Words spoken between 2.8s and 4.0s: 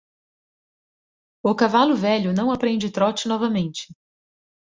trote novamente.